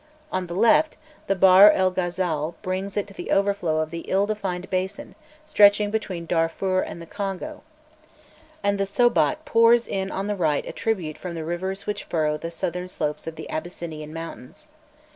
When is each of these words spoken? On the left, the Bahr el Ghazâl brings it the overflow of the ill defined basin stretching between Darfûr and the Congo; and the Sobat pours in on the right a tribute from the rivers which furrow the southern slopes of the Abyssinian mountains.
On 0.31 0.47
the 0.47 0.55
left, 0.55 0.97
the 1.27 1.35
Bahr 1.35 1.69
el 1.69 1.91
Ghazâl 1.91 2.55
brings 2.63 2.97
it 2.97 3.05
the 3.13 3.29
overflow 3.29 3.77
of 3.81 3.91
the 3.91 3.99
ill 4.07 4.25
defined 4.25 4.67
basin 4.71 5.13
stretching 5.45 5.91
between 5.91 6.25
Darfûr 6.25 6.83
and 6.83 6.99
the 6.99 7.05
Congo; 7.05 7.61
and 8.63 8.79
the 8.79 8.87
Sobat 8.87 9.45
pours 9.45 9.87
in 9.87 10.09
on 10.09 10.25
the 10.25 10.35
right 10.35 10.67
a 10.67 10.71
tribute 10.71 11.19
from 11.19 11.35
the 11.35 11.45
rivers 11.45 11.85
which 11.85 12.05
furrow 12.05 12.35
the 12.35 12.49
southern 12.49 12.87
slopes 12.87 13.27
of 13.27 13.35
the 13.35 13.47
Abyssinian 13.51 14.11
mountains. 14.11 14.67